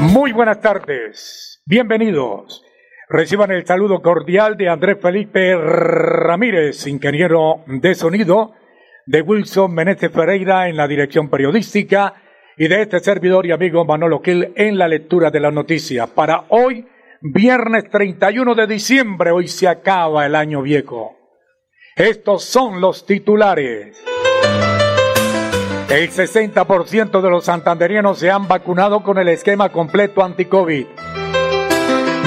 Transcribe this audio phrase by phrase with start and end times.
[0.00, 1.60] Muy buenas tardes.
[1.66, 2.64] Bienvenidos.
[3.08, 8.52] Reciban el saludo cordial de Andrés Felipe Ramírez, ingeniero de sonido,
[9.06, 12.14] de Wilson Meneses Ferreira en la dirección periodística
[12.56, 16.06] y de este servidor y amigo Manolo Gil en la lectura de la noticia.
[16.06, 16.86] Para hoy,
[17.20, 21.16] viernes 31 de diciembre, hoy se acaba el año viejo.
[21.96, 24.04] Estos son los titulares.
[25.90, 30.86] El 60% de los santanderianos se han vacunado con el esquema completo anti-COVID.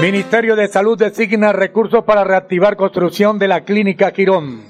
[0.02, 4.64] Ministerio de Salud designa recursos para reactivar construcción de la clínica Quirón.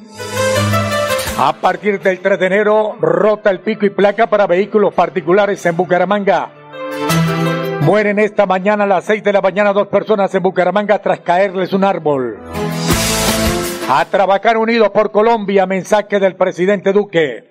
[1.38, 5.78] A partir del 3 de enero, rota el pico y placa para vehículos particulares en
[5.78, 6.52] Bucaramanga.
[7.80, 11.72] Mueren esta mañana a las 6 de la mañana dos personas en Bucaramanga tras caerles
[11.72, 12.40] un árbol.
[13.90, 17.51] A trabajar unidos por Colombia, mensaje del presidente Duque.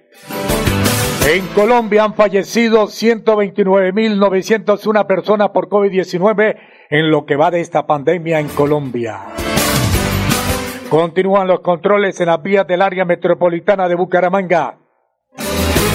[1.32, 6.56] En Colombia han fallecido 129.901 personas por COVID-19
[6.90, 9.20] en lo que va de esta pandemia en Colombia.
[10.88, 14.78] Continúan los controles en las vías del área metropolitana de Bucaramanga.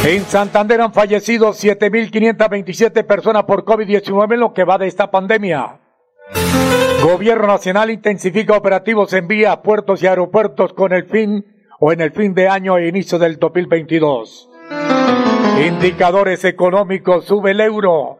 [0.06, 5.82] En Santander han fallecido 7.527 personas por COVID-19 en lo que va de esta pandemia.
[7.04, 11.46] Gobierno Nacional intensifica operativos en vías, puertos y aeropuertos con el fin
[11.82, 14.52] o en el fin de año e inicio del 2022.
[15.66, 18.20] Indicadores económicos, sube el euro.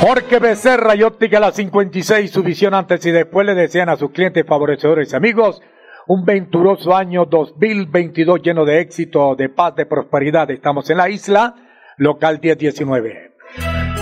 [0.00, 4.10] Jorge Becerra y Óptica La 56, su visión antes y después le desean a sus
[4.10, 5.62] clientes, favorecedores y amigos
[6.06, 10.50] un venturoso año 2022 lleno de éxito, de paz, de prosperidad.
[10.50, 11.54] Estamos en la isla,
[11.98, 13.30] local 1019.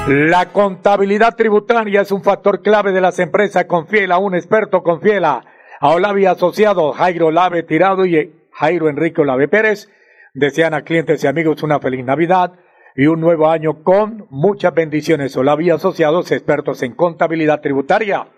[0.07, 3.67] La contabilidad tributaria es un factor clave de las empresas.
[3.67, 5.45] Confiela, un experto, confiela
[5.81, 9.91] a Olavia Asociado, Jairo Lave Tirado y Jairo Enrique Olave Pérez.
[10.35, 12.53] Desean a clientes y amigos una feliz Navidad
[12.95, 15.37] y un nuevo año con muchas bendiciones.
[15.37, 18.29] Olavia Asociados, expertos en contabilidad tributaria.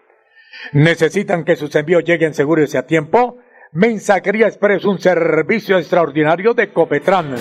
[0.73, 3.39] ¿Necesitan que sus envíos lleguen seguros y a tiempo?
[3.73, 7.37] Mensajería Express, un servicio extraordinario de Copetran.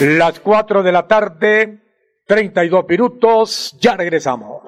[0.00, 1.78] Las 4 de la tarde,
[2.26, 4.67] 32 minutos, ya regresamos.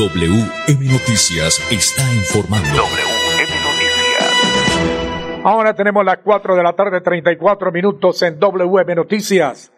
[0.00, 2.70] WM Noticias está informando.
[2.70, 5.42] WM Noticias.
[5.44, 9.70] Ahora tenemos las 4 de la tarde, 34 minutos en WM Noticias.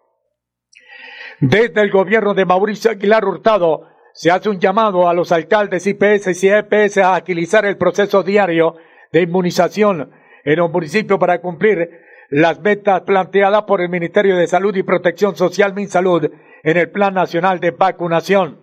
[1.42, 6.40] Desde el gobierno de Mauricio Aguilar Hurtado se hace un llamado a los alcaldes IPS
[6.44, 8.76] y EPS a agilizar el proceso diario
[9.10, 10.12] de inmunización
[10.44, 11.98] en un municipio para cumplir
[12.30, 16.30] las metas planteadas por el Ministerio de Salud y Protección Social MinSalud
[16.62, 18.60] en el Plan Nacional de Vacunación.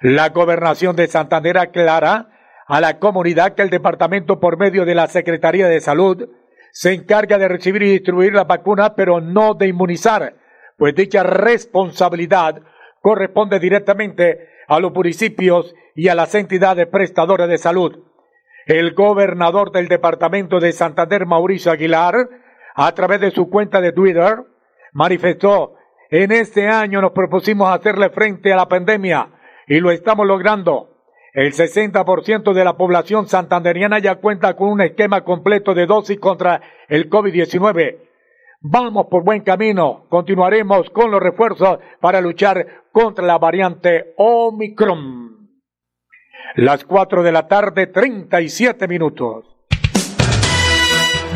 [0.00, 2.28] La gobernación de Santander aclara
[2.68, 6.28] a la comunidad que el departamento por medio de la Secretaría de Salud
[6.70, 10.36] se encarga de recibir y distribuir las vacunas, pero no de inmunizar,
[10.78, 12.62] pues dicha responsabilidad
[13.02, 18.04] corresponde directamente a los municipios y a las entidades prestadoras de salud.
[18.66, 22.28] El gobernador del departamento de Santander, Mauricio Aguilar,
[22.74, 24.36] a través de su cuenta de Twitter,
[24.92, 25.74] manifestó,
[26.10, 29.28] en este año nos propusimos hacerle frente a la pandemia
[29.66, 30.94] y lo estamos logrando.
[31.34, 36.60] El 60% de la población santanderiana ya cuenta con un esquema completo de dosis contra
[36.88, 38.07] el COVID-19.
[38.60, 40.06] Vamos por buen camino.
[40.08, 45.48] Continuaremos con los refuerzos para luchar contra la variante Omicron.
[46.56, 49.44] Las 4 de la tarde, 37 minutos.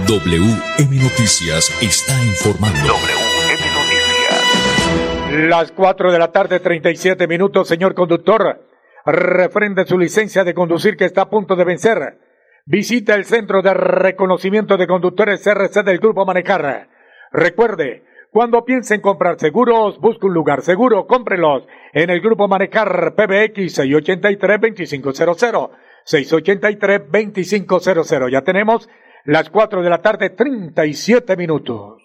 [0.08, 2.80] WM Noticias está informando.
[2.80, 5.48] WM Noticias.
[5.48, 8.66] Las 4 de la tarde, 37 minutos, señor conductor
[9.04, 12.18] refrende su licencia de conducir que está a punto de vencer.
[12.64, 16.88] Visita el Centro de Reconocimiento de Conductores CRC del Grupo Manejar.
[17.32, 23.14] Recuerde, cuando piense en comprar seguros, busque un lugar seguro, cómprelos en el Grupo Manejar
[23.14, 25.70] PBX 683-2500.
[26.04, 28.30] 683-2500.
[28.30, 28.88] Ya tenemos
[29.24, 32.02] las 4 de la tarde, 37 minutos.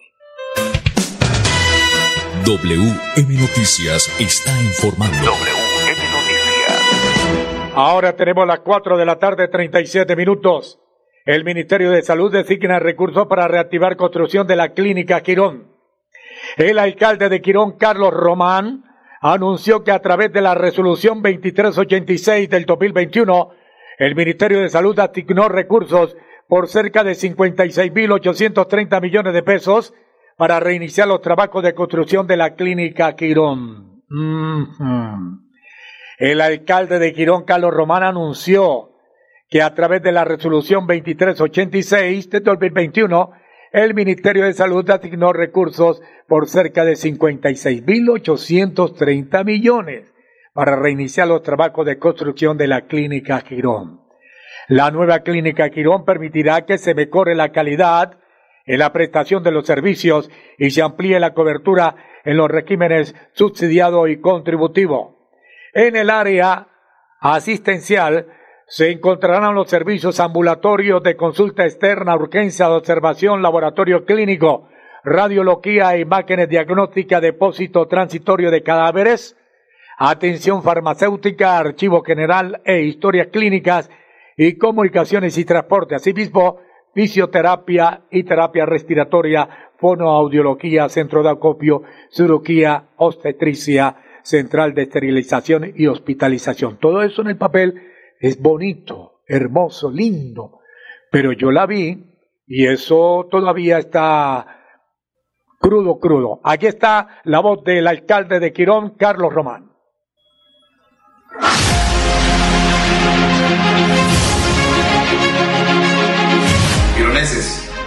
[2.46, 5.32] WM Noticias está informando.
[7.74, 10.80] Ahora tenemos las 4 de la tarde, 37 minutos.
[11.28, 15.68] El Ministerio de Salud designa recursos para reactivar construcción de la clínica Quirón.
[16.56, 18.86] El alcalde de Quirón, Carlos Román,
[19.20, 23.50] anunció que a través de la resolución 2386 del 2021,
[24.00, 26.16] el Ministerio de Salud asignó recursos
[26.48, 29.94] por cerca de 56.830 millones de pesos
[30.38, 34.02] para reiniciar los trabajos de construcción de la clínica Quirón.
[36.20, 38.87] El alcalde de Quirón, Carlos Román, anunció
[39.50, 43.32] que a través de la resolución 2386 de 2021,
[43.72, 50.12] el Ministerio de Salud asignó recursos por cerca de 56.830 millones
[50.54, 54.02] para reiniciar los trabajos de construcción de la clínica Quirón.
[54.68, 58.20] La nueva clínica Quirón permitirá que se mejore la calidad
[58.66, 64.08] en la prestación de los servicios y se amplíe la cobertura en los regímenes subsidiado
[64.08, 65.30] y contributivo.
[65.74, 66.68] En el área
[67.22, 68.26] asistencial
[68.68, 74.68] se encontrarán los servicios ambulatorios de consulta externa, urgencia de observación, laboratorio clínico,
[75.06, 79.38] radiología imágenes diagnósticas, depósito transitorio de cadáveres,
[79.98, 83.90] atención farmacéutica, archivo general e historias clínicas
[84.36, 85.96] y comunicaciones y transporte.
[85.96, 86.60] Asimismo,
[86.94, 89.48] fisioterapia y terapia respiratoria,
[89.78, 96.78] fonoaudiología, centro de acopio, cirugía, obstetricia, central de esterilización y hospitalización.
[96.78, 97.87] Todo eso en el papel
[98.20, 100.60] es bonito, hermoso, lindo,
[101.12, 102.06] pero yo la vi
[102.48, 104.58] y eso todavía está
[105.60, 106.40] crudo, crudo.
[106.44, 109.72] Aquí está la voz del alcalde de Quirón, Carlos Román.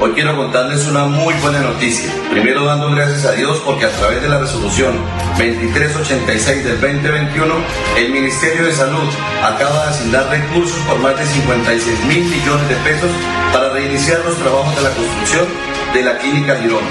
[0.02, 2.10] Hoy quiero contarles una muy buena noticia.
[2.30, 4.96] Primero dando gracias a Dios porque a través de la resolución
[5.36, 7.54] 2386 del 2021,
[7.98, 9.10] el Ministerio de Salud
[9.42, 13.10] acaba de asignar recursos por más de 56 mil millones de pesos
[13.52, 15.46] para reiniciar los trabajos de la construcción
[15.92, 16.84] de la Clínica Girón.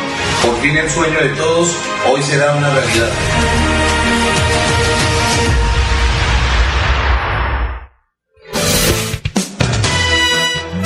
[0.45, 1.75] Por fin el sueño de todos
[2.07, 3.09] hoy será una realidad.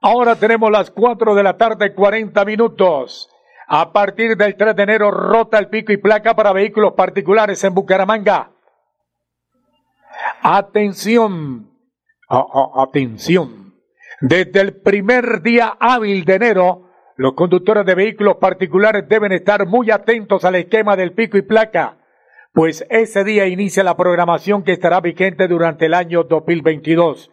[0.00, 3.28] Ahora tenemos las 4 de la tarde, 40 minutos.
[3.68, 7.74] A partir del 3 de enero rota el pico y placa para vehículos particulares en
[7.74, 8.52] Bucaramanga.
[10.40, 11.70] Atención,
[12.28, 13.74] atención.
[14.22, 19.90] Desde el primer día hábil de enero, los conductores de vehículos particulares deben estar muy
[19.90, 21.98] atentos al esquema del pico y placa
[22.52, 27.30] pues ese día inicia la programación que estará vigente durante el año 2022.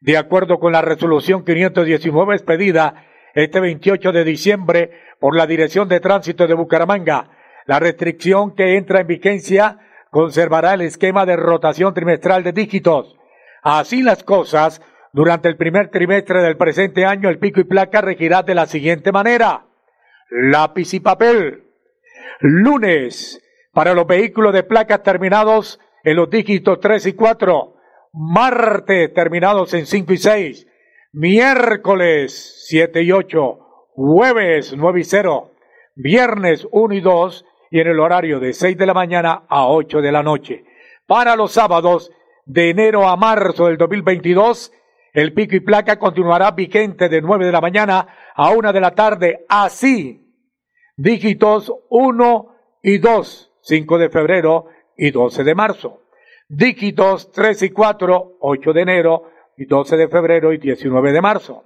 [0.00, 6.00] De acuerdo con la resolución 519 expedida este 28 de diciembre por la Dirección de
[6.00, 7.30] Tránsito de Bucaramanga,
[7.66, 9.78] la restricción que entra en vigencia
[10.10, 13.16] conservará el esquema de rotación trimestral de dígitos.
[13.62, 18.42] Así las cosas, durante el primer trimestre del presente año el pico y placa regirá
[18.42, 19.66] de la siguiente manera.
[20.30, 21.64] Lápiz y papel.
[22.40, 23.42] Lunes,
[23.78, 27.76] para los vehículos de placas terminados en los dígitos 3 y 4,
[28.12, 30.66] martes terminados en 5 y 6,
[31.12, 33.58] miércoles 7 y 8,
[33.92, 35.52] jueves 9 y 0,
[35.94, 40.00] viernes 1 y 2 y en el horario de 6 de la mañana a 8
[40.00, 40.64] de la noche.
[41.06, 42.10] Para los sábados
[42.46, 44.72] de enero a marzo del 2022,
[45.12, 48.96] el pico y placa continuará vigente de 9 de la mañana a 1 de la
[48.96, 50.34] tarde, así
[50.96, 56.00] dígitos 1 y 2 5 de febrero y 12 de marzo.
[56.48, 59.24] Dígitos 3 y 4, 8 de enero
[59.58, 61.64] y 12 de febrero y 19 de marzo.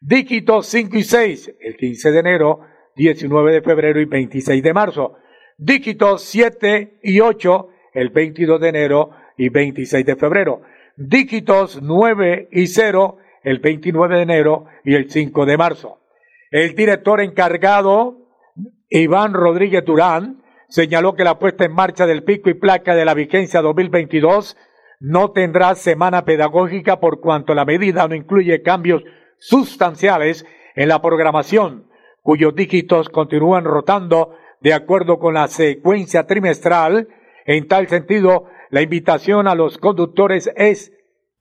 [0.00, 2.60] Dígitos 5 y 6, el 15 de enero,
[2.96, 5.16] 19 de febrero y 26 de marzo.
[5.58, 10.62] Dígitos 7 y 8, el 22 de enero y 26 de febrero.
[10.96, 15.98] Dígitos 9 y 0, el 29 de enero y el 5 de marzo.
[16.50, 18.22] El director encargado,
[18.88, 20.41] Iván Rodríguez Durán,
[20.72, 24.56] señaló que la puesta en marcha del pico y placa de la vigencia 2022
[25.00, 29.04] no tendrá semana pedagógica por cuanto la medida no incluye cambios
[29.36, 31.88] sustanciales en la programación,
[32.22, 37.06] cuyos dígitos continúan rotando de acuerdo con la secuencia trimestral.
[37.44, 40.90] En tal sentido, la invitación a los conductores es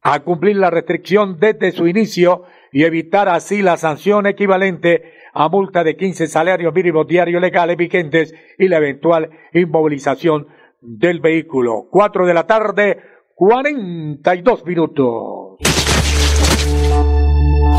[0.02, 5.84] a cumplir la restricción desde su inicio y evitar así la sanción equivalente a multa
[5.84, 10.48] de 15 salarios mínimos diarios legales vigentes y la eventual inmovilización
[10.82, 11.88] del vehículo.
[11.90, 12.98] 4 de la tarde,
[13.36, 15.58] 42 minutos.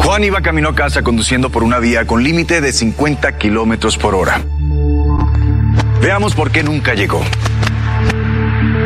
[0.05, 4.15] Juan iba camino a casa conduciendo por una vía con límite de 50 kilómetros por
[4.15, 4.41] hora.
[6.01, 7.23] Veamos por qué nunca llegó.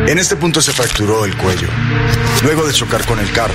[0.06, 1.68] En este punto se fracturó el cuello,
[2.44, 3.54] luego de chocar con el carro.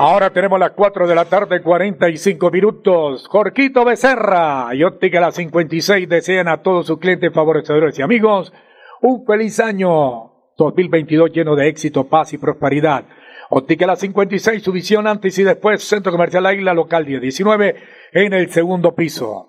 [0.00, 3.26] Ahora tenemos las 4 de la tarde, 45 minutos.
[3.26, 8.52] Jorquito Becerra y Óptica La 56 desean a todos sus clientes, favorecedores y amigos
[9.00, 13.06] un feliz año 2022 lleno de éxito, paz y prosperidad.
[13.50, 17.74] Óptica La 56, su visión antes y después, Centro Comercial Águila, local 1019,
[18.12, 19.48] en el segundo piso.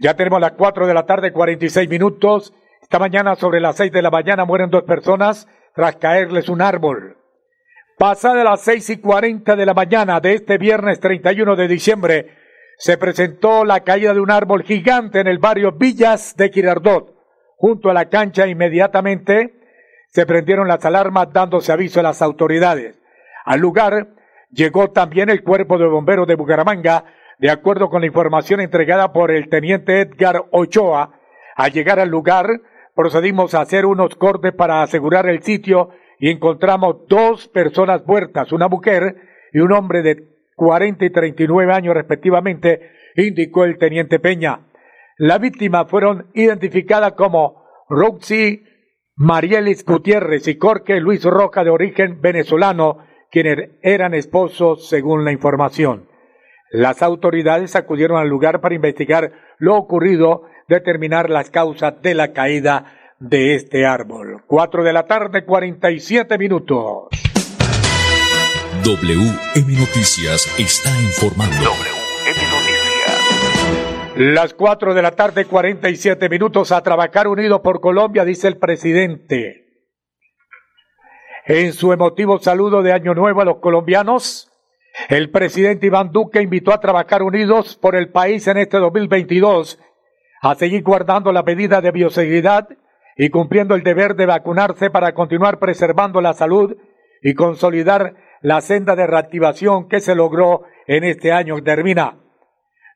[0.00, 2.52] Ya tenemos las 4 de la tarde, 46 minutos.
[2.82, 7.16] Esta mañana, sobre las 6 de la mañana, mueren dos personas tras caerles un árbol.
[7.98, 12.36] Pasada las seis y cuarenta de la mañana de este viernes 31 de diciembre,
[12.76, 17.12] se presentó la caída de un árbol gigante en el barrio Villas de Girardot.
[17.56, 19.52] Junto a la cancha inmediatamente
[20.10, 22.94] se prendieron las alarmas dándose aviso a las autoridades.
[23.44, 24.10] Al lugar
[24.52, 27.04] llegó también el cuerpo de bomberos de Bucaramanga,
[27.40, 31.18] de acuerdo con la información entregada por el teniente Edgar Ochoa.
[31.56, 32.60] Al llegar al lugar,
[32.94, 38.68] procedimos a hacer unos cortes para asegurar el sitio y encontramos dos personas muertas, una
[38.68, 39.16] mujer
[39.52, 44.66] y un hombre de 40 y 39 años respectivamente, indicó el teniente Peña.
[45.16, 48.64] Las víctimas fueron identificadas como Roxy
[49.16, 52.98] Marielis Gutiérrez y Jorge Luis Roca de origen venezolano,
[53.30, 56.08] quienes eran esposos según la información.
[56.70, 62.97] Las autoridades acudieron al lugar para investigar lo ocurrido, determinar las causas de la caída
[63.20, 64.42] de este árbol.
[64.46, 67.08] Cuatro de la tarde, 47 minutos.
[68.84, 71.56] WM Noticias está informando.
[71.56, 72.88] WM Noticias.
[74.16, 79.64] Las cuatro de la tarde, 47 minutos a trabajar unido por Colombia, dice el presidente.
[81.46, 84.50] En su emotivo saludo de Año Nuevo a los colombianos,
[85.08, 89.78] el presidente Iván Duque invitó a trabajar unidos por el país en este 2022,
[90.42, 92.68] a seguir guardando la medida de bioseguridad
[93.18, 96.76] y cumpliendo el deber de vacunarse para continuar preservando la salud
[97.20, 102.20] y consolidar la senda de reactivación que se logró en este año termina.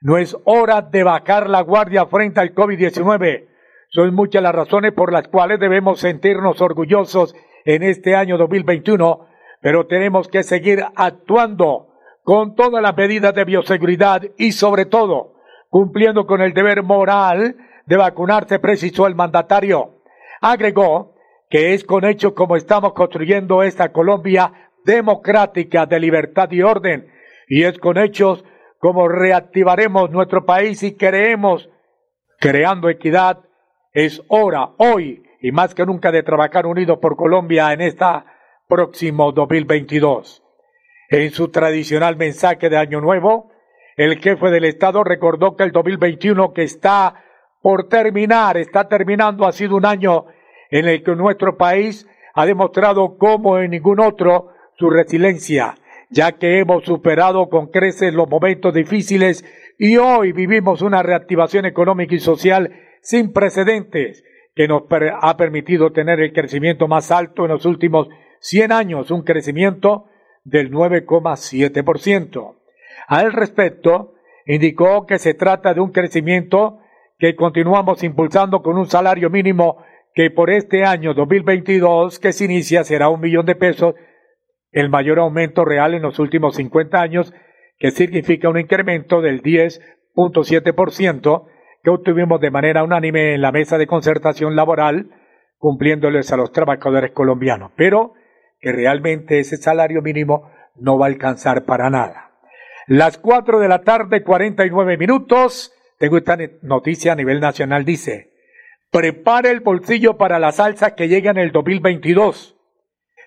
[0.00, 3.48] No es hora de bajar la guardia frente al COVID-19.
[3.88, 9.26] Son muchas las razones por las cuales debemos sentirnos orgullosos en este año 2021,
[9.60, 11.88] pero tenemos que seguir actuando
[12.22, 15.34] con todas las medidas de bioseguridad y sobre todo
[15.68, 17.56] cumpliendo con el deber moral
[17.86, 20.01] de vacunarse, precisó el mandatario.
[20.42, 21.14] Agregó
[21.48, 27.06] que es con hechos como estamos construyendo esta Colombia democrática de libertad y orden,
[27.46, 28.44] y es con hechos
[28.78, 31.70] como reactivaremos nuestro país y creemos,
[32.40, 33.38] creando equidad,
[33.92, 38.24] es hora hoy y más que nunca de trabajar unidos por Colombia en esta
[38.66, 40.42] próximo 2022.
[41.10, 43.52] En su tradicional mensaje de Año Nuevo,
[43.96, 47.22] el jefe del Estado recordó que el 2021 que está
[47.62, 50.26] por terminar, está terminando, ha sido un año
[50.70, 55.76] en el que nuestro país ha demostrado como en ningún otro su resiliencia,
[56.10, 59.44] ya que hemos superado con creces los momentos difíciles
[59.78, 66.20] y hoy vivimos una reactivación económica y social sin precedentes que nos ha permitido tener
[66.20, 68.08] el crecimiento más alto en los últimos
[68.40, 70.06] 100 años, un crecimiento
[70.44, 72.56] del 9,7%.
[73.06, 74.14] Al respecto,
[74.46, 76.80] indicó que se trata de un crecimiento
[77.22, 82.82] que continuamos impulsando con un salario mínimo que por este año 2022 que se inicia
[82.82, 83.94] será un millón de pesos,
[84.72, 87.32] el mayor aumento real en los últimos 50 años,
[87.78, 91.46] que significa un incremento del 10.7%
[91.84, 95.10] que obtuvimos de manera unánime en la mesa de concertación laboral,
[95.58, 98.14] cumpliéndoles a los trabajadores colombianos, pero
[98.58, 102.32] que realmente ese salario mínimo no va a alcanzar para nada.
[102.88, 105.72] Las 4 de la tarde, 49 minutos.
[106.02, 108.32] Tengo esta noticia a nivel nacional, dice,
[108.90, 112.56] prepare el bolsillo para la salsa que llega en el 2022,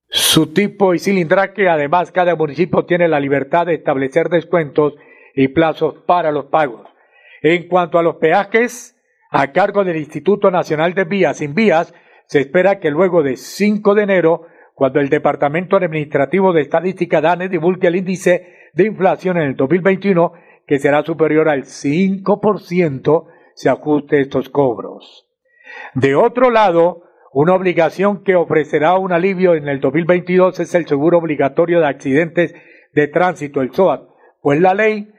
[0.07, 1.69] su tipo y cilindraje.
[1.69, 4.95] Además, cada municipio tiene la libertad de establecer descuentos
[5.35, 6.88] y plazos para los pagos.
[7.43, 11.93] En cuanto a los peajes, a cargo del Instituto Nacional de Vías sin Vías,
[12.25, 17.47] se espera que luego de 5 de enero, cuando el Departamento Administrativo de Estadística DANE
[17.47, 20.33] divulgue el índice de inflación en el 2021,
[20.69, 25.27] que será superior al 5%, se ajuste estos cobros.
[25.95, 31.17] De otro lado, una obligación que ofrecerá un alivio en el 2022 es el seguro
[31.17, 32.53] obligatorio de accidentes
[32.93, 34.10] de tránsito, el SOAT,
[34.43, 35.12] pues la ley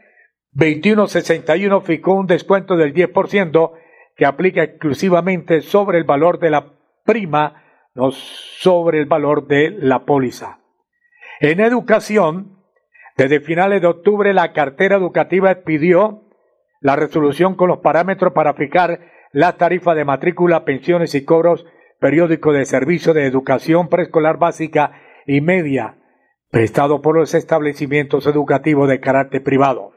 [0.53, 3.73] 2161 fijó un descuento del 10%
[4.15, 7.65] que aplica exclusivamente sobre el valor de la prima,
[7.97, 10.61] no sobre el valor de la póliza.
[11.41, 12.60] En educación,
[13.17, 16.25] desde finales de octubre la cartera educativa pidió
[16.81, 19.01] la resolución con los parámetros para fijar
[19.33, 21.67] las tarifas de matrícula, pensiones y cobros
[22.01, 24.93] periódicos de servicio de educación preescolar básica
[25.27, 25.97] y media
[26.51, 29.93] prestado por los establecimientos educativos de carácter privado.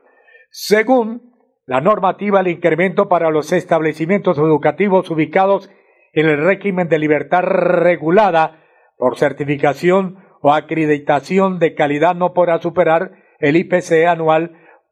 [0.51, 1.33] Según
[1.65, 5.71] la normativa, el incremento para los establecimientos educativos ubicados
[6.13, 8.63] en el régimen de libertad regulada
[8.97, 14.51] por certificación o acreditación de calidad no podrá superar el IPC anual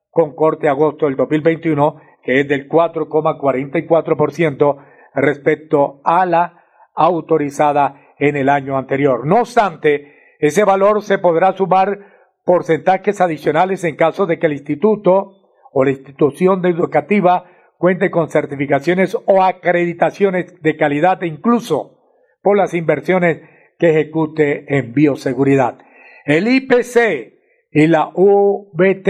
[0.10, 4.78] con corte agosto del 2021, que es del 4,44%
[5.14, 6.64] respecto a la
[6.96, 9.28] autorizada en el año anterior.
[9.28, 12.00] No obstante, ese valor se podrá sumar
[12.46, 15.34] porcentajes adicionales en caso de que el instituto
[15.74, 17.44] o la institución educativa
[17.78, 21.98] cuente con certificaciones o acreditaciones de calidad e incluso
[22.42, 23.42] por las inversiones
[23.82, 25.80] que ejecute en bioseguridad.
[26.24, 27.34] El IPC
[27.72, 29.10] y la UBT,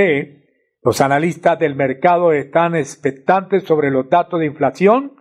[0.82, 5.18] los analistas del mercado están expectantes sobre los datos de inflación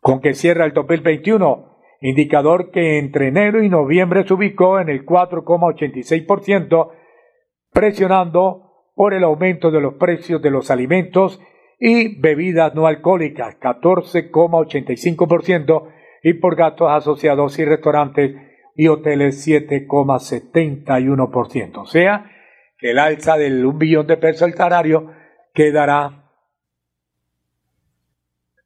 [0.00, 5.06] con que cierra el 2021, indicador que entre enero y noviembre se ubicó en el
[5.06, 6.90] 4,86%,
[7.72, 11.40] presionando por el aumento de los precios de los alimentos
[11.78, 15.92] y bebidas no alcohólicas 14,85%
[16.24, 18.34] y por gastos asociados y restaurantes
[18.74, 21.78] y hoteles 7,71%.
[21.78, 22.30] O sea,
[22.78, 25.12] que el alza del un billón de pesos el salario
[25.52, 26.30] quedará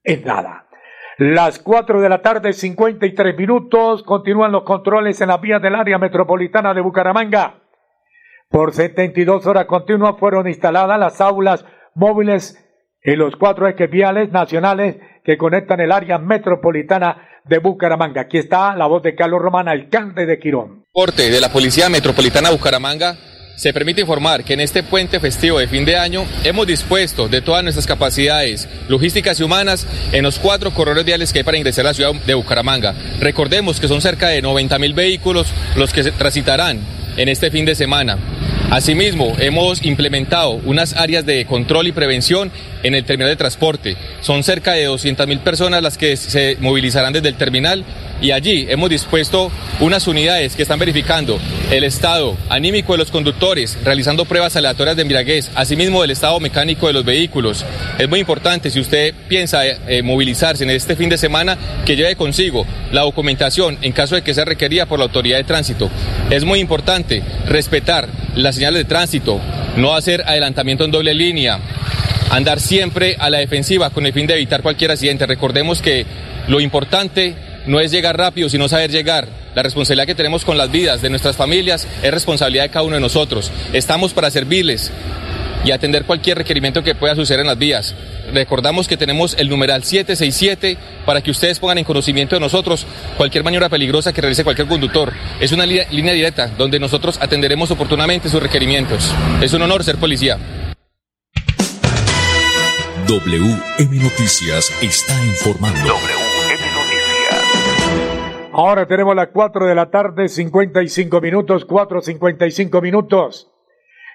[0.04, 0.68] en nada.
[1.18, 5.98] Las 4 de la tarde, 53 minutos, continúan los controles en las vías del área
[5.98, 7.64] metropolitana de Bucaramanga.
[8.48, 12.64] Por 72 horas continuas fueron instaladas las aulas móviles
[13.02, 14.96] en los cuatro ejes viales nacionales
[15.28, 18.22] que conectan el área metropolitana de Bucaramanga.
[18.22, 20.86] Aquí está la voz de Carlos Román, alcalde de Quirón.
[20.90, 23.14] Porte de la Policía Metropolitana Bucaramanga.
[23.54, 27.42] Se permite informar que en este puente festivo de fin de año hemos dispuesto de
[27.42, 31.84] todas nuestras capacidades logísticas y humanas en los cuatro corredores viales que hay para ingresar
[31.84, 32.94] a la ciudad de Bucaramanga.
[33.20, 36.80] Recordemos que son cerca de 90 mil vehículos los que se transitarán
[37.18, 38.16] en este fin de semana.
[38.70, 42.52] Asimismo, hemos implementado unas áreas de control y prevención
[42.82, 43.96] en el terminal de transporte.
[44.20, 47.82] Son cerca de 200.000 personas las que se movilizarán desde el terminal
[48.20, 49.50] y allí hemos dispuesto
[49.80, 55.02] unas unidades que están verificando el estado anímico de los conductores, realizando pruebas aleatorias de
[55.02, 57.64] embriaguez, asimismo del estado mecánico de los vehículos.
[57.98, 62.16] Es muy importante si usted piensa eh, movilizarse en este fin de semana que lleve
[62.16, 65.90] consigo la documentación en caso de que sea requerida por la autoridad de tránsito.
[66.30, 69.38] Es muy importante respetar las señales de tránsito,
[69.76, 71.60] no hacer adelantamiento en doble línea,
[72.30, 75.26] andar siempre a la defensiva con el fin de evitar cualquier accidente.
[75.26, 76.06] Recordemos que
[76.46, 77.34] lo importante
[77.68, 79.28] no es llegar rápido, sino saber llegar.
[79.54, 82.96] La responsabilidad que tenemos con las vidas de nuestras familias es responsabilidad de cada uno
[82.96, 83.52] de nosotros.
[83.72, 84.90] Estamos para servirles
[85.64, 87.94] y atender cualquier requerimiento que pueda suceder en las vías.
[88.32, 93.44] Recordamos que tenemos el numeral 767 para que ustedes pongan en conocimiento de nosotros cualquier
[93.44, 95.12] maniobra peligrosa que realice cualquier conductor.
[95.40, 99.12] Es una línea directa donde nosotros atenderemos oportunamente sus requerimientos.
[99.42, 100.38] Es un honor ser policía.
[103.06, 106.17] WM Noticias está informando.
[108.60, 113.52] Ahora tenemos las 4 de la tarde, 55 minutos, 4.55 minutos.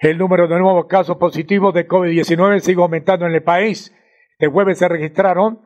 [0.00, 3.94] El número de nuevos casos positivos de COVID-19 sigue aumentando en el país.
[4.32, 5.60] Este jueves se registraron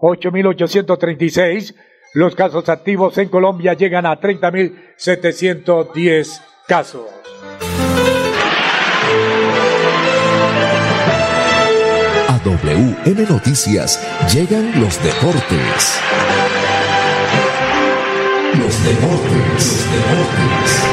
[0.00, 1.74] 8.836.
[2.14, 7.23] Los casos activos en Colombia llegan a 30.710 casos.
[12.74, 16.00] WM Noticias llegan los deportes.
[18.58, 20.84] Los deportes, los deportes.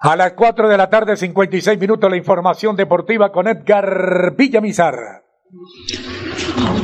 [0.00, 5.27] A las 4 de la tarde, 56 minutos, la información deportiva con Edgar Villamizar.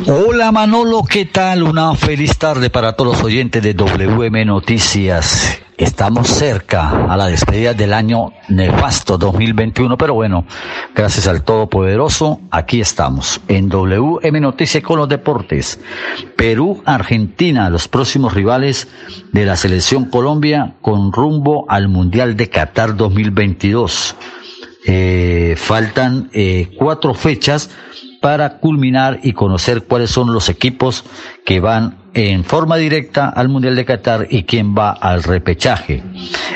[0.06, 1.64] Hola Manolo, ¿qué tal?
[1.64, 5.60] Una feliz tarde para todos los oyentes de WM Noticias.
[5.76, 10.46] Estamos cerca a la despedida del año nefasto 2021, pero bueno,
[10.94, 15.78] gracias al Todopoderoso, aquí estamos en WM Noticias con los deportes.
[16.34, 18.88] Perú, Argentina, los próximos rivales
[19.32, 24.16] de la selección Colombia con rumbo al Mundial de Qatar 2022.
[24.86, 27.70] Eh, faltan eh, cuatro fechas
[28.24, 31.04] para culminar y conocer cuáles son los equipos
[31.44, 36.02] que van en forma directa al Mundial de Qatar y quién va al repechaje.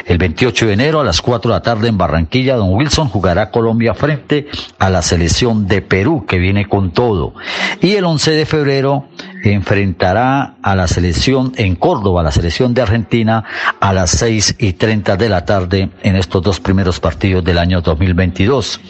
[0.07, 3.51] El 28 de enero a las 4 de la tarde en Barranquilla, Don Wilson jugará
[3.51, 7.35] Colombia frente a la selección de Perú que viene con todo.
[7.83, 9.05] Y el 11 de febrero
[9.45, 13.45] enfrentará a la selección en Córdoba, la selección de Argentina,
[13.79, 17.83] a las 6 y 30 de la tarde en estos dos primeros partidos del año
[17.83, 18.81] 2022.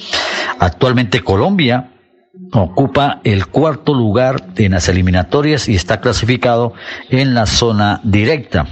[0.60, 1.88] Actualmente Colombia
[2.52, 6.72] ocupa el cuarto lugar en las eliminatorias y está clasificado
[7.10, 8.66] en la zona directa.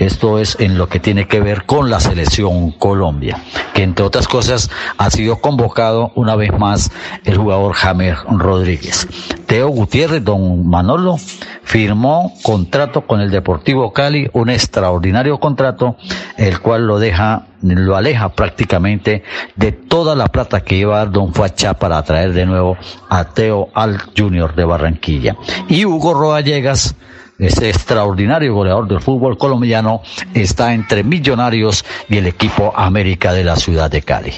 [0.00, 3.36] Esto es en lo que tiene que ver con la selección Colombia,
[3.74, 6.90] que entre otras cosas ha sido convocado una vez más
[7.24, 9.06] el jugador James Rodríguez.
[9.44, 11.18] Teo Gutiérrez, don Manolo,
[11.64, 15.96] firmó contrato con el Deportivo Cali, un extraordinario contrato,
[16.38, 19.22] el cual lo deja, lo aleja prácticamente
[19.56, 22.78] de toda la plata que iba a dar Don Facha para traer de nuevo
[23.10, 25.36] a Teo al Junior de Barranquilla.
[25.68, 26.96] Y Hugo Roallegas,
[27.40, 30.02] ese extraordinario goleador del fútbol colombiano,
[30.34, 34.32] está entre Millonarios y el equipo América de la ciudad de Cali.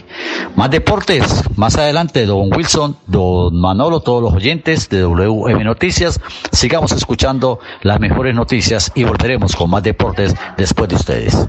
[0.56, 6.20] Más deportes, más adelante, don Wilson, don Manolo, todos los oyentes de WM Noticias,
[6.52, 11.48] sigamos escuchando las mejores noticias y volveremos con más deportes después de ustedes.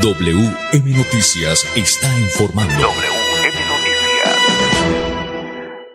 [0.00, 2.72] WM Noticias está informando.
[2.72, 4.38] WM Noticias.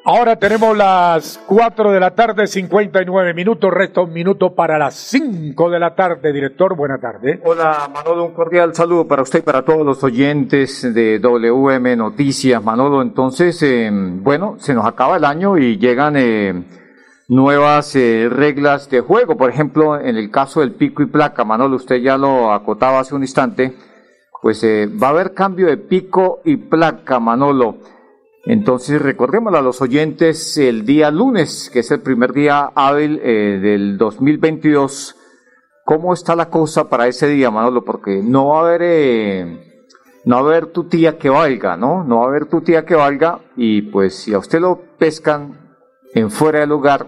[0.03, 5.69] Ahora tenemos las 4 de la tarde, 59 minutos, resta un minuto para las 5
[5.69, 6.33] de la tarde.
[6.33, 7.39] Director, buena tarde.
[7.45, 12.61] Hola Manolo, un cordial saludo para usted y para todos los oyentes de WM Noticias.
[12.61, 16.61] Manolo, entonces, eh, bueno, se nos acaba el año y llegan eh,
[17.29, 19.37] nuevas eh, reglas de juego.
[19.37, 23.15] Por ejemplo, en el caso del pico y placa, Manolo, usted ya lo acotaba hace
[23.15, 23.73] un instante,
[24.43, 27.77] pues va a haber cambio de pico y placa, Manolo.
[28.45, 33.59] Entonces recordémosle a los oyentes el día lunes, que es el primer día hábil eh,
[33.61, 35.15] del 2022.
[35.85, 37.85] ¿Cómo está la cosa para ese día, Manolo?
[37.85, 39.45] Porque no va a haber, eh,
[40.25, 42.03] no va a haber tu tía que valga, ¿no?
[42.03, 45.77] No va a haber tu tía que valga y pues si a usted lo pescan
[46.13, 47.07] en fuera del lugar,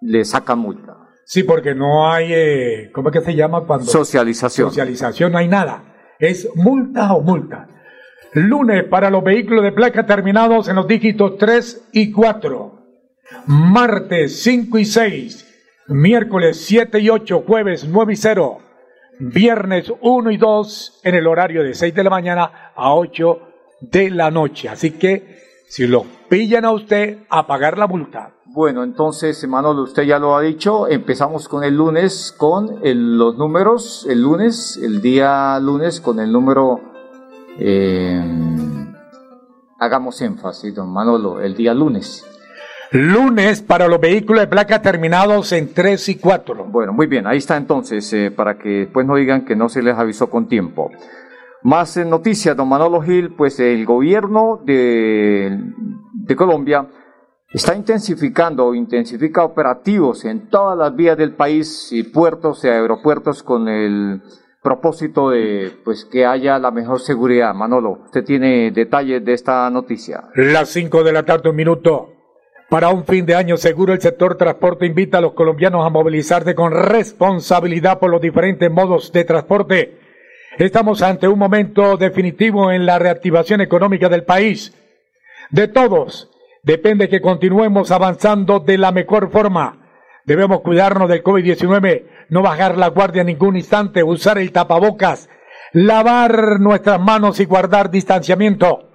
[0.00, 0.96] le sacan multa.
[1.24, 3.84] Sí, porque no hay, eh, ¿cómo es que se llama cuando?
[3.84, 4.68] Socialización.
[4.68, 5.96] Socialización, no hay nada.
[6.18, 7.68] Es multa o multa.
[8.32, 12.78] Lunes para los vehículos de placa terminados en los dígitos 3 y 4.
[13.46, 15.84] Martes 5 y 6.
[15.88, 17.44] Miércoles 7 y 8.
[17.46, 18.58] Jueves 9 y 0.
[19.20, 23.40] Viernes 1 y 2 en el horario de 6 de la mañana a 8
[23.80, 24.68] de la noche.
[24.68, 28.34] Así que si lo pillan a usted, a pagar la multa.
[28.50, 30.88] Bueno, entonces, Manolo, usted ya lo ha dicho.
[30.88, 34.06] Empezamos con el lunes con los números.
[34.08, 36.80] El lunes, el día lunes, con el número
[37.58, 38.22] eh,
[39.78, 42.24] hagamos énfasis, don Manolo, el día lunes.
[42.90, 46.64] Lunes para los vehículos de placa terminados en 3 y 4.
[46.70, 49.82] Bueno, muy bien, ahí está entonces, eh, para que después no digan que no se
[49.82, 50.90] les avisó con tiempo.
[51.62, 55.54] Más eh, noticias, don Manolo Gil, pues el gobierno de,
[56.14, 56.88] de Colombia
[57.50, 63.68] está intensificando, intensifica operativos en todas las vías del país y puertos y aeropuertos con
[63.68, 64.22] el
[64.62, 67.54] propósito de pues que haya la mejor seguridad.
[67.54, 70.24] Manolo, usted tiene detalles de esta noticia.
[70.34, 72.14] Las 5 de la tarde, un minuto.
[72.68, 76.54] Para un fin de año seguro, el sector transporte invita a los colombianos a movilizarse
[76.54, 79.98] con responsabilidad por los diferentes modos de transporte.
[80.58, 84.74] Estamos ante un momento definitivo en la reactivación económica del país.
[85.50, 86.28] De todos,
[86.68, 89.78] depende que continuemos avanzando de la mejor forma.
[90.26, 95.30] Debemos cuidarnos del COVID-19 no bajar la guardia en ningún instante, usar el tapabocas,
[95.72, 98.90] lavar nuestras manos y guardar distanciamiento.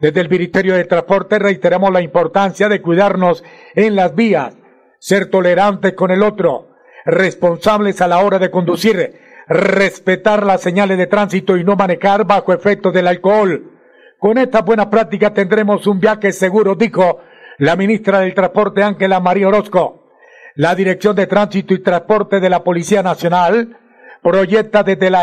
[0.00, 4.56] Desde el Ministerio de Transporte reiteramos la importancia de cuidarnos en las vías,
[4.98, 6.70] ser tolerantes con el otro,
[7.04, 12.54] responsables a la hora de conducir, respetar las señales de tránsito y no manejar bajo
[12.54, 13.77] efectos del alcohol.
[14.18, 17.20] Con esta buena práctica tendremos un viaje seguro, dijo
[17.58, 20.10] la ministra del Transporte Ángela María Orozco.
[20.56, 23.78] La Dirección de Tránsito y Transporte de la Policía Nacional
[24.20, 25.16] proyecta desde el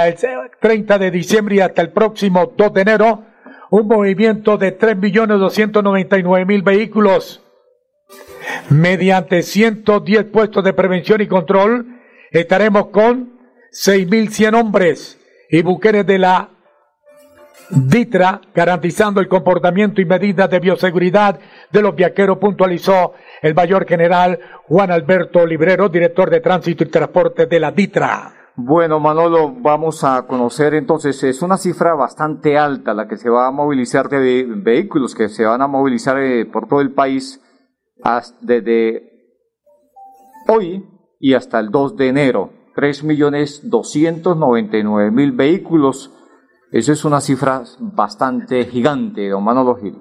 [0.62, 3.24] 30 de diciembre hasta el próximo 2 de enero
[3.70, 7.44] un movimiento de 3.299.000 vehículos.
[8.70, 12.00] Mediante 110 puestos de prevención y control,
[12.32, 13.34] estaremos con
[13.74, 16.55] 6.100 hombres y buqueres de la
[17.70, 21.40] DITRA, garantizando el comportamiento y medidas de bioseguridad
[21.72, 27.48] de los viajeros, puntualizó el mayor general Juan Alberto Librero, director de Tránsito y Transporte
[27.48, 28.46] de la DITRA.
[28.58, 33.48] Bueno, Manolo, vamos a conocer entonces, es una cifra bastante alta la que se va
[33.48, 37.42] a movilizar de vehículos que se van a movilizar eh, por todo el país
[38.42, 39.12] desde
[40.48, 40.86] hoy
[41.20, 42.52] y hasta el 2 de enero.
[42.76, 46.14] 3.299.000 vehículos.
[46.76, 49.96] Eso es una cifra bastante gigante, don Manolo Gil.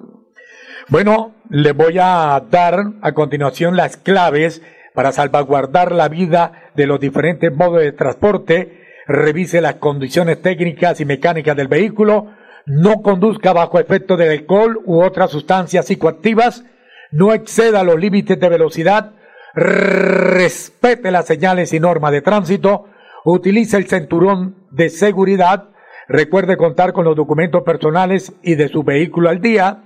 [0.89, 4.61] Bueno, le voy a dar a continuación las claves
[4.93, 8.83] para salvaguardar la vida de los diferentes modos de transporte.
[9.07, 12.33] Revise las condiciones técnicas y mecánicas del vehículo.
[12.65, 16.65] No conduzca bajo efecto de alcohol u otras sustancias psicoactivas.
[17.09, 19.13] No exceda los límites de velocidad.
[19.53, 22.89] Respete las señales y normas de tránsito.
[23.23, 25.69] Utilice el cinturón de seguridad.
[26.07, 29.83] Recuerde contar con los documentos personales y de su vehículo al día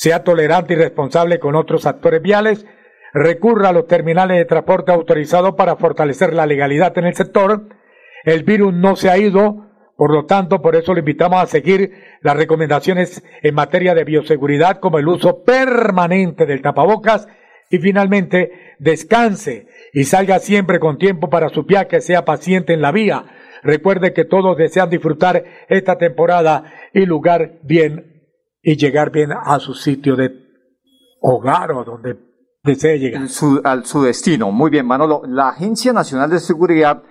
[0.00, 2.64] sea tolerante y responsable con otros actores viales,
[3.12, 7.66] recurra a los terminales de transporte autorizados para fortalecer la legalidad en el sector.
[8.24, 11.92] El virus no se ha ido, por lo tanto, por eso le invitamos a seguir
[12.22, 17.28] las recomendaciones en materia de bioseguridad como el uso permanente del tapabocas
[17.68, 22.90] y finalmente descanse y salga siempre con tiempo para su viaje, sea paciente en la
[22.90, 23.26] vía.
[23.62, 28.22] Recuerde que todos desean disfrutar esta temporada y lugar bien
[28.62, 30.30] y llegar bien a su sitio de
[31.20, 32.16] hogar o donde
[32.62, 33.28] desee llegar.
[33.28, 34.50] Su, al su destino.
[34.50, 35.22] Muy bien, Manolo.
[35.26, 37.02] La Agencia Nacional de Seguridad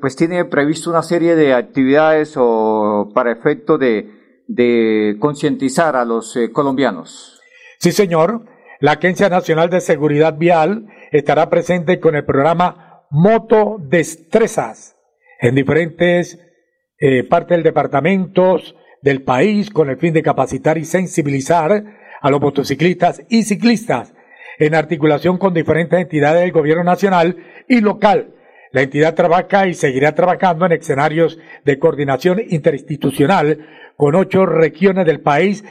[0.00, 6.36] pues tiene previsto una serie de actividades o para efecto de, de concientizar a los
[6.36, 7.40] eh, colombianos.
[7.78, 8.44] Sí, señor.
[8.80, 14.96] La Agencia Nacional de Seguridad Vial estará presente con el programa Moto Destrezas
[15.40, 16.38] en diferentes
[16.98, 18.60] eh, partes del departamento
[19.02, 21.84] del país con el fin de capacitar y sensibilizar
[22.20, 24.12] a los motociclistas y ciclistas
[24.58, 27.36] en articulación con diferentes entidades del gobierno nacional
[27.66, 28.34] y local.
[28.72, 33.66] La entidad trabaja y seguirá trabajando en escenarios de coordinación interinstitucional
[33.96, 35.64] con ocho regiones del país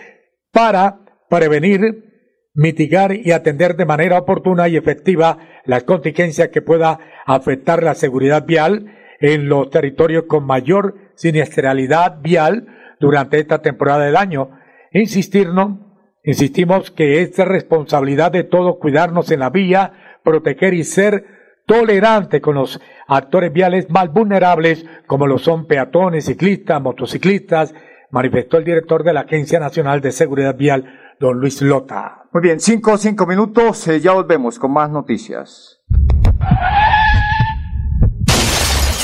[0.52, 1.00] para
[1.30, 2.10] prevenir
[2.56, 8.46] mitigar y atender de manera oportuna y efectiva las contingencias que pueda afectar la seguridad
[8.46, 12.68] vial en los territorios con mayor siniestralidad vial
[13.00, 14.52] durante esta temporada del año.
[14.92, 15.80] Insistirnos,
[16.24, 21.26] insistimos que es responsabilidad de todos cuidarnos en la vía, proteger y ser
[21.66, 27.76] tolerante con los actores viales más vulnerables como lo son peatones, ciclistas, motociclistas,
[28.12, 30.86] manifestó el director de la Agencia Nacional de Seguridad Vial,
[31.20, 32.24] don Luis Lota.
[32.32, 35.80] Muy bien, cinco, cinco minutos, eh, ya volvemos con más noticias.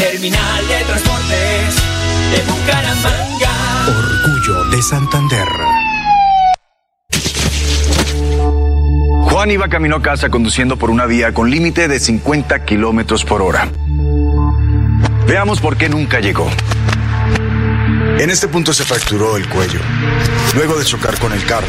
[0.00, 1.76] Terminal de Transportes
[2.32, 3.50] de Bucaramanga.
[3.86, 5.48] Orgullo de Santander.
[9.30, 13.42] Juan iba camino a casa conduciendo por una vía con límite de 50 kilómetros por
[13.42, 13.68] hora.
[15.26, 16.48] Veamos por qué nunca llegó.
[18.18, 19.80] En este punto se fracturó el cuello,
[20.54, 21.68] luego de chocar con el carro.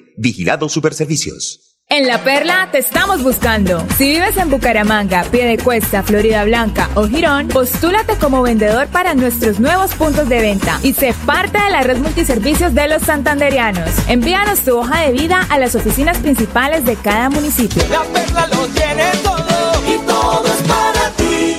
[0.21, 1.79] Vigilado Superservicios.
[1.89, 3.85] En La Perla te estamos buscando.
[3.97, 9.95] Si vives en Bucaramanga, Piedecuesta, Florida Blanca o Girón, postúlate como vendedor para nuestros nuevos
[9.95, 13.89] puntos de venta y sé parte de la red multiservicios de los santanderianos.
[14.07, 17.83] Envíanos tu hoja de vida a las oficinas principales de cada municipio.
[17.89, 21.57] La Perla lo tiene todo y todo es para ti.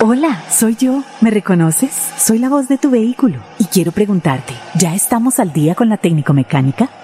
[0.00, 1.02] Hola, soy yo.
[1.20, 1.90] ¿Me reconoces?
[2.16, 5.96] Soy la voz de tu vehículo y quiero preguntarte, ¿ya estamos al día con la
[5.96, 6.88] técnico mecánica?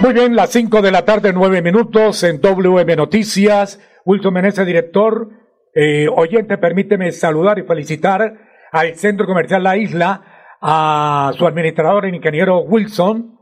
[0.00, 3.80] Muy bien, las 5 de la tarde, 9 minutos en WM Noticias.
[4.04, 5.28] Wilson Meneses, director.
[5.74, 8.34] Eh, oyente, permíteme saludar y felicitar
[8.70, 13.40] al Centro Comercial La Isla, a su administrador, el ingeniero Wilson,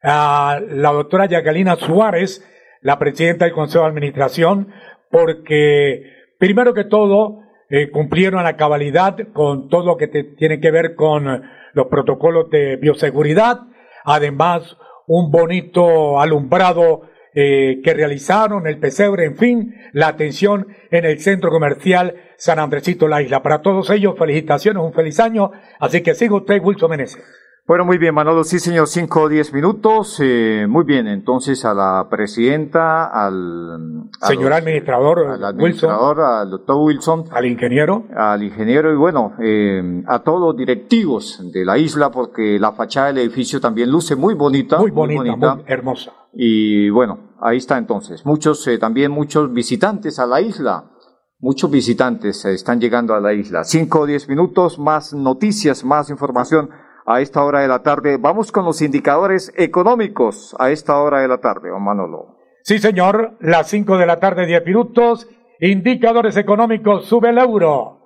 [0.00, 2.40] a la doctora Yagalina Suárez,
[2.82, 4.68] la presidenta del Consejo de Administración,
[5.10, 6.02] porque
[6.38, 10.94] primero que todo eh, cumplieron a la cabalidad con todo lo que tiene que ver
[10.94, 11.42] con
[11.72, 13.62] los protocolos de bioseguridad,
[14.04, 14.76] además
[15.06, 17.02] un bonito alumbrado
[17.34, 23.08] eh, que realizaron, el pesebre, en fin, la atención en el centro comercial San Andresito
[23.08, 23.42] La Isla.
[23.42, 25.50] Para todos ellos, felicitaciones, un feliz año.
[25.78, 27.45] Así que sigo usted, Wilson Meneses.
[27.66, 28.44] Bueno, muy bien, Manolo.
[28.44, 30.20] Sí, señor, cinco o diez minutos.
[30.22, 34.08] Eh, muy bien, entonces a la presidenta, al...
[34.20, 37.24] Señor administrador, al administrador, al doctor Wilson.
[37.32, 38.04] Al ingeniero.
[38.16, 43.08] Al ingeniero y bueno, eh, a todos los directivos de la isla, porque la fachada
[43.08, 44.78] del edificio también luce muy bonita.
[44.78, 46.12] Muy bonita, muy, hermosa.
[46.32, 48.24] Y bueno, ahí está entonces.
[48.24, 50.92] Muchos, eh, también muchos visitantes a la isla.
[51.40, 53.64] Muchos visitantes están llegando a la isla.
[53.64, 56.70] Cinco o diez minutos, más noticias, más información
[57.06, 58.16] a esta hora de la tarde.
[58.18, 62.36] Vamos con los indicadores económicos a esta hora de la tarde, don Manolo.
[62.62, 65.28] Sí, señor, las 5 de la tarde, 10 minutos.
[65.60, 68.00] Indicadores económicos, sube el euro.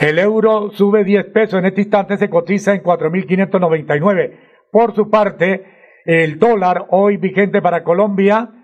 [0.00, 4.38] El euro sube 10 pesos, en este instante se cotiza en 4.599.
[4.70, 8.61] Por su parte, el dólar hoy vigente para Colombia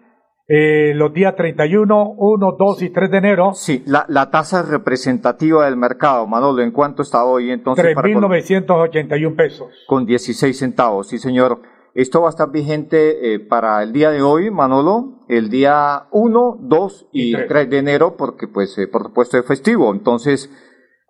[0.49, 3.53] eh, los días 31, 1, 2 y 3 de enero.
[3.53, 7.84] Sí, la, la tasa representativa del mercado, Manolo, ¿en cuánto está hoy entonces?
[7.94, 9.68] 3.981 pesos.
[9.86, 11.61] Con 16 centavos, sí señor.
[11.94, 16.59] Esto va a estar vigente eh, para el día de hoy, Manolo, el día 1,
[16.61, 17.68] 2 y, 3.
[17.68, 19.92] de enero, porque pues eh, por supuesto es festivo.
[19.92, 20.51] Entonces,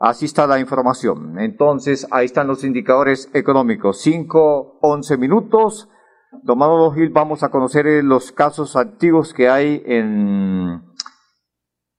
[0.01, 1.39] así está la información.
[1.39, 4.01] Entonces, ahí están los indicadores económicos.
[4.01, 5.89] 5, 11 minutos.
[6.31, 10.83] Don Manolo Gil, vamos a conocer eh, los casos activos que hay en,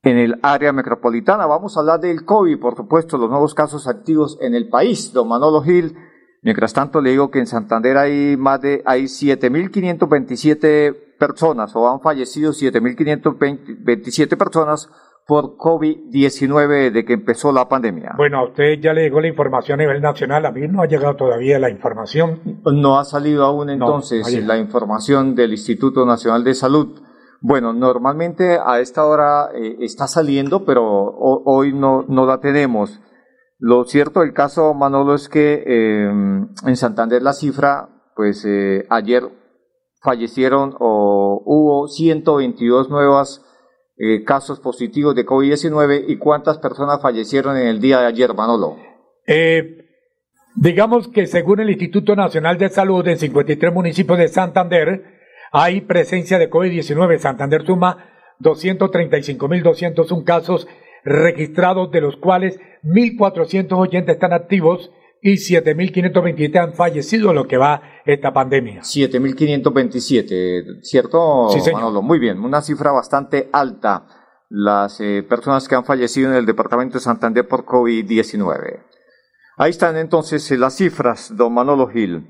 [0.03, 1.47] en el área metropolitana.
[1.47, 5.11] Vamos a hablar del COVID, por supuesto, los nuevos casos activos en el país.
[5.13, 5.97] Don Manolo Gil,
[6.43, 11.99] mientras tanto le digo que en Santander hay más de, hay 7.527 personas, o han
[11.99, 14.91] fallecido 7.527 personas
[15.29, 18.15] por COVID-19 de que empezó la pandemia.
[18.17, 20.87] Bueno, a usted ya le llegó la información a nivel nacional, a mí no ha
[20.87, 22.61] llegado todavía la información.
[22.65, 26.99] No ha salido aún entonces la información del Instituto Nacional de Salud.
[27.41, 32.99] Bueno, normalmente a esta hora eh, está saliendo, pero hoy no, no la tenemos.
[33.59, 39.29] Lo cierto del caso, Manolo, es que eh, en Santander la cifra, pues eh, ayer
[40.01, 43.45] fallecieron o hubo 122 nuevas
[43.99, 48.77] eh, casos positivos de COVID-19 y cuántas personas fallecieron en el día de ayer, Manolo?
[49.27, 49.89] Eh,
[50.55, 55.19] digamos que según el Instituto Nacional de Salud, en 53 municipios de Santander
[55.51, 57.17] hay presencia de COVID-19.
[57.17, 60.65] Santander suma 235.201 casos
[61.03, 64.91] registrados, de los cuales 1.480 están activos
[65.21, 68.81] y 7.527 han fallecido lo que va esta pandemia.
[68.81, 72.01] 7.527, ¿cierto, sí, Manolo?
[72.01, 74.05] Muy bien, una cifra bastante alta
[74.49, 78.83] las eh, personas que han fallecido en el departamento de Santander por COVID-19.
[79.57, 82.27] Ahí están entonces las cifras, don Manolo Gil.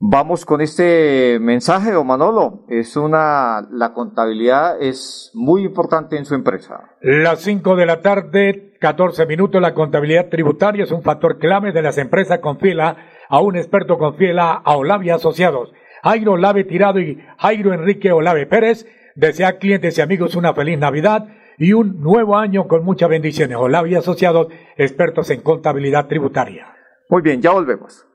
[0.00, 2.64] Vamos con este mensaje, don Manolo.
[2.68, 6.92] Es una, la contabilidad es muy importante en su empresa.
[7.00, 11.82] Las 5 de la tarde, 14 minutos, la contabilidad tributaria es un factor clave de
[11.82, 12.38] las empresas.
[12.38, 12.96] Confíela
[13.28, 15.72] a un experto, confíela a Olave Asociados.
[16.04, 18.86] Jairo Olave Tirado y Jairo Enrique Olave Pérez
[19.16, 21.26] desea clientes y amigos una feliz Navidad
[21.58, 23.56] y un nuevo año con muchas bendiciones.
[23.56, 24.46] Olave Asociados,
[24.76, 26.68] expertos en contabilidad tributaria.
[27.08, 28.07] Muy bien, ya volvemos.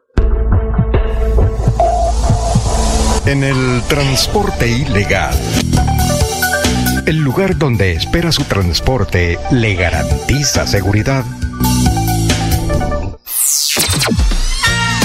[3.25, 5.33] En el transporte ilegal.
[7.05, 11.23] El lugar donde espera su transporte le garantiza seguridad.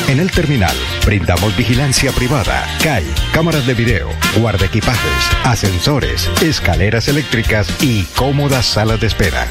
[0.08, 0.74] En el terminal
[1.06, 4.08] brindamos vigilancia privada, CAI, cámaras de video,
[4.38, 9.46] guardaequipajes, ascensores, escaleras eléctricas y cómodas salas de espera.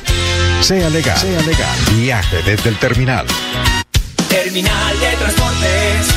[0.59, 1.77] Sea legal, sea legal.
[1.95, 3.25] Viaje desde el terminal.
[4.29, 6.16] Terminal de Transportes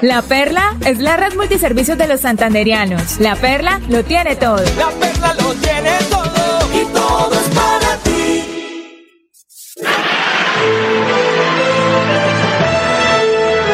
[0.00, 3.18] La Perla es la red multiservicios de los santanderianos.
[3.18, 4.58] La Perla lo tiene todo.
[4.76, 8.44] La Perla lo tiene todo y todo es para ti.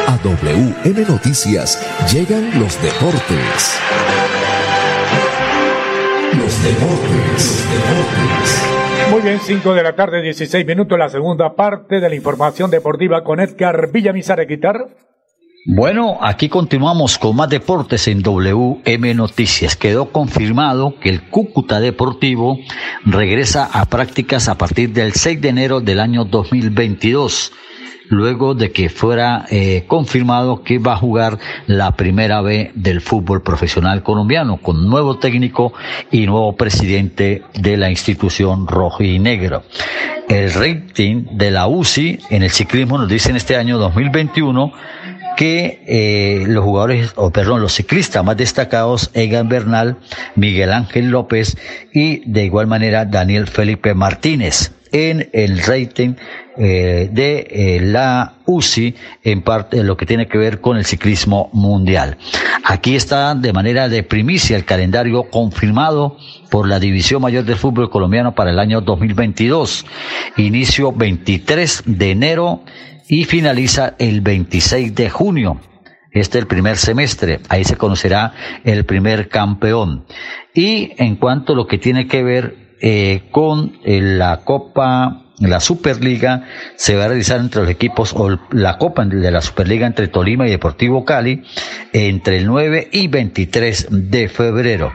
[0.07, 1.79] A WM Noticias
[2.11, 3.81] llegan los deportes.
[6.39, 8.65] Los deportes, los deportes.
[9.11, 13.23] Muy bien, 5 de la tarde, 16 minutos, la segunda parte de la información deportiva
[13.23, 14.87] con Edgar Villamizar Equitar.
[15.67, 19.77] Bueno, aquí continuamos con más deportes en WM Noticias.
[19.77, 22.59] Quedó confirmado que el Cúcuta Deportivo
[23.07, 27.53] regresa a prácticas a partir del 6 de enero del año 2022
[28.11, 33.43] luego de que fuera eh, confirmado que va a jugar la primera B del fútbol
[33.43, 35.73] profesional colombiano, con nuevo técnico
[36.11, 39.63] y nuevo presidente de la institución rojo y negro.
[40.29, 44.73] El rating de la UCI en el ciclismo nos dice en este año 2021
[45.37, 49.97] que eh, los jugadores, o perdón, los ciclistas más destacados, Egan Bernal,
[50.37, 51.57] Miguel Ángel López
[51.93, 56.15] y de igual manera Daniel Felipe Martínez en el rating
[56.57, 61.51] eh, de eh, la UCI en parte lo que tiene que ver con el ciclismo
[61.53, 62.17] mundial.
[62.63, 66.17] Aquí está de manera de primicia el calendario confirmado
[66.49, 69.85] por la División Mayor del Fútbol Colombiano para el año 2022.
[70.37, 72.63] Inicio 23 de enero
[73.09, 75.61] y finaliza el 26 de junio.
[76.11, 78.33] Este es el primer semestre, ahí se conocerá
[78.65, 80.07] el primer campeón.
[80.55, 85.59] Y en cuanto a lo que tiene que ver eh, con eh, la Copa la
[85.59, 86.45] Superliga
[86.77, 90.47] se va a realizar entre los equipos o la Copa de la Superliga entre Tolima
[90.47, 91.43] y Deportivo Cali
[91.93, 94.93] entre el 9 y 23 de febrero.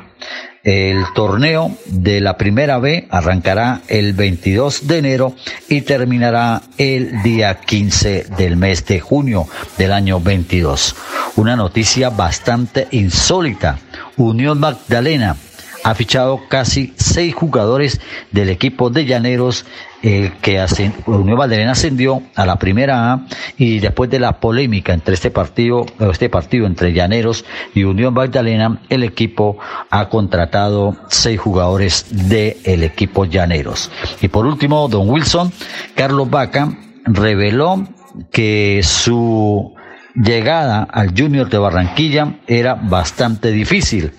[0.63, 5.35] El torneo de la primera B arrancará el 22 de enero
[5.69, 9.47] y terminará el día 15 del mes de junio
[9.77, 10.95] del año 22.
[11.37, 13.79] Una noticia bastante insólita.
[14.17, 15.37] Unión Magdalena
[15.83, 17.99] ha fichado casi seis jugadores
[18.31, 19.65] del equipo de Llaneros
[20.01, 20.65] el que
[21.07, 23.25] Unión Magdalena ascendió a la primera A
[23.57, 28.81] y después de la polémica entre este partido, este partido entre Llaneros y Unión Magdalena,
[28.89, 29.57] el equipo
[29.89, 33.91] ha contratado seis jugadores del equipo Llaneros.
[34.21, 35.51] Y por último, Don Wilson,
[35.95, 37.85] Carlos Vaca reveló
[38.31, 39.73] que su
[40.15, 44.11] llegada al Junior de Barranquilla era bastante difícil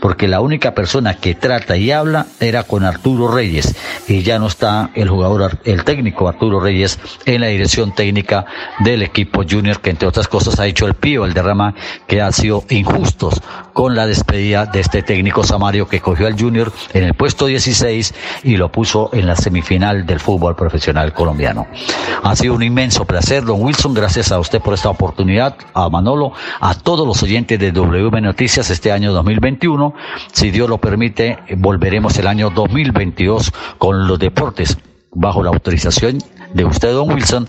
[0.00, 3.74] porque la única persona que trata y habla era con Arturo Reyes.
[4.06, 8.46] Y ya no está el jugador, el técnico Arturo Reyes en la dirección técnica
[8.80, 11.74] del equipo junior que entre otras cosas ha hecho el pío, el derrama
[12.06, 13.40] que ha sido injustos
[13.78, 18.12] con la despedida de este técnico Samario que cogió al junior en el puesto 16
[18.42, 21.68] y lo puso en la semifinal del fútbol profesional colombiano.
[22.24, 26.32] Ha sido un inmenso placer, don Wilson, gracias a usted por esta oportunidad, a Manolo,
[26.58, 29.94] a todos los oyentes de WM Noticias este año 2021
[30.32, 34.76] si Dios lo permite, volveremos el año 2022 con los deportes
[35.12, 36.18] bajo la autorización
[36.52, 37.48] de usted, don Wilson,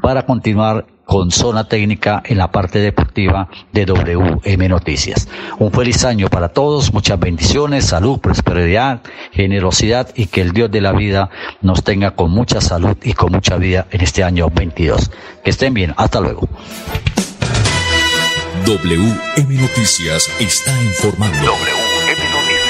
[0.00, 5.28] para continuar con zona técnica en la parte deportiva de WM Noticias.
[5.58, 9.00] Un feliz año para todos, muchas bendiciones, salud, prosperidad,
[9.32, 11.30] generosidad y que el Dios de la vida
[11.62, 15.10] nos tenga con mucha salud y con mucha vida en este año 22.
[15.44, 16.48] Que estén bien, hasta luego.
[18.66, 21.38] WM Noticias está informando.
[21.38, 22.66] WM Noticias.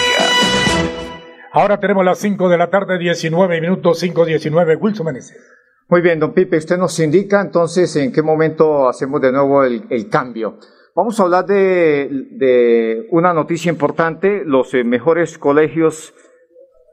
[1.53, 4.77] Ahora tenemos las 5 de la tarde, 19 minutos, 5.19.
[4.79, 5.56] Wilson Meneses.
[5.89, 9.85] Muy bien, don Pipe, usted nos indica entonces en qué momento hacemos de nuevo el,
[9.89, 10.59] el cambio.
[10.97, 16.13] Vamos a hablar de, de, una noticia importante, los eh, mejores colegios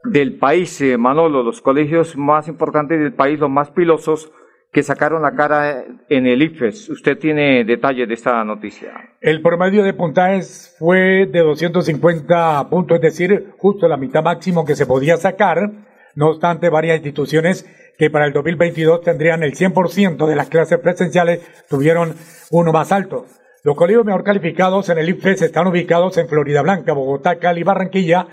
[0.04, 4.30] del país, eh, Manolo, los colegios más importantes del país, los más pilosos,
[4.70, 6.90] que sacaron la cara en el IFES.
[6.90, 8.92] Usted tiene detalles de esta noticia.
[9.20, 14.76] El promedio de puntajes fue de 250 puntos, es decir, justo la mitad máximo que
[14.76, 15.68] se podía sacar.
[16.14, 17.66] No obstante, varias instituciones
[17.98, 22.14] que para el 2022 tendrían el 100% de las clases presenciales tuvieron
[22.50, 23.26] uno más alto.
[23.62, 28.26] Los colegios mejor calificados en el IFES están ubicados en Florida Blanca, Bogotá, Cali, Barranquilla,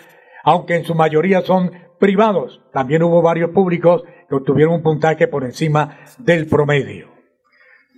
[0.43, 2.61] aunque en su mayoría son privados.
[2.73, 7.11] También hubo varios públicos que obtuvieron un puntaje por encima del promedio.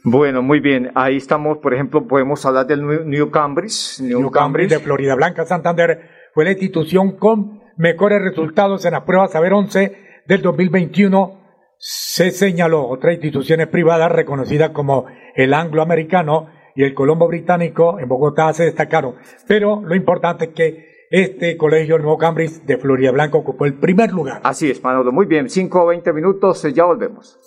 [0.03, 0.91] Bueno, muy bien.
[0.95, 4.01] Ahí estamos, por ejemplo, podemos hablar del New Cambridge.
[4.01, 9.31] New, Cambridge de Florida Blanca, Santander, fue la institución con mejores resultados en las pruebas
[9.31, 11.42] Saber 11 del 2021.
[11.85, 18.53] Se señaló otras instituciones privadas reconocidas como el angloamericano y el colombo británico en Bogotá
[18.53, 19.15] se destacaron.
[19.49, 23.73] Pero lo importante es que este colegio, el Nuevo Cambridge de Florida Blanca, ocupó el
[23.73, 24.39] primer lugar.
[24.45, 25.11] Así es, Manolo.
[25.11, 27.37] Muy bien, 5 o 20 minutos, ya volvemos.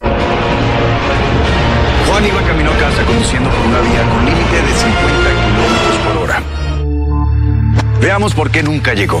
[0.00, 0.16] Juan
[2.24, 6.42] iba camino a casa conduciendo por una vía con límite de 50 kilómetros por hora.
[8.00, 9.20] Veamos por qué nunca llegó.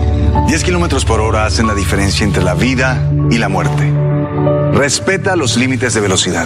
[0.51, 3.89] 10 kilómetros por hora hacen la diferencia entre la vida y la muerte.
[4.73, 6.45] Respeta los límites de velocidad.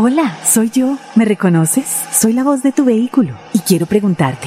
[0.00, 0.96] Hola, soy yo.
[1.16, 2.04] ¿Me reconoces?
[2.12, 4.46] Soy la voz de tu vehículo y quiero preguntarte,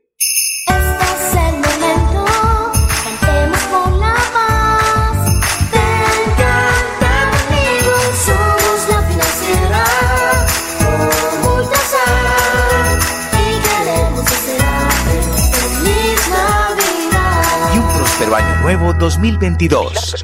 [18.71, 20.15] Nuevo 2022.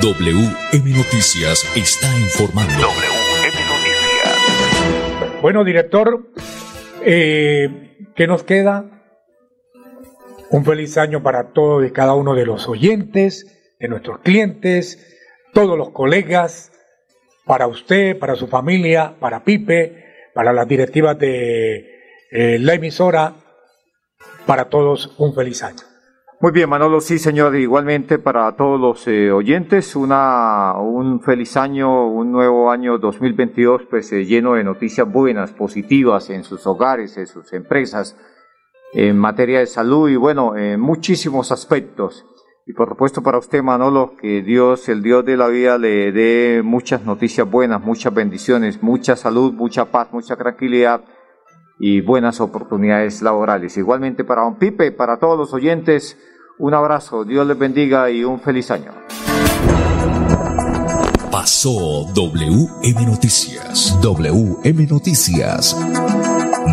[0.00, 2.72] WM Noticias está informando.
[2.72, 5.42] WM Noticias.
[5.42, 6.30] Bueno, director,
[7.02, 8.84] eh, ¿qué nos queda?
[10.50, 15.18] Un feliz año para todos y cada uno de los oyentes, de nuestros clientes,
[15.52, 16.70] todos los colegas,
[17.44, 23.34] para usted, para su familia, para Pipe, para las directivas de eh, la emisora,
[24.46, 25.82] para todos un feliz año.
[26.38, 27.56] Muy bien, Manolo, sí, señor.
[27.56, 34.12] Igualmente para todos los eh, oyentes, una, un feliz año, un nuevo año 2022, pues
[34.12, 38.16] eh, lleno de noticias buenas, positivas en sus hogares, en sus empresas,
[38.92, 42.26] en materia de salud y bueno, en muchísimos aspectos.
[42.66, 46.62] Y por supuesto para usted, Manolo, que Dios, el Dios de la vida, le dé
[46.62, 51.02] muchas noticias buenas, muchas bendiciones, mucha salud, mucha paz, mucha tranquilidad
[51.78, 53.76] y buenas oportunidades laborales.
[53.76, 56.16] Igualmente para Don Pipe, para todos los oyentes,
[56.58, 58.92] un abrazo, Dios les bendiga y un feliz año.
[61.30, 63.98] Pasó WM Noticias.
[64.00, 65.76] WM Noticias.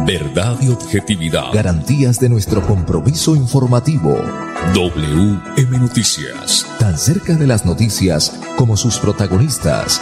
[0.05, 1.53] Verdad y objetividad.
[1.53, 4.15] Garantías de nuestro compromiso informativo.
[4.73, 6.65] WM Noticias.
[6.79, 10.01] Tan cerca de las noticias como sus protagonistas.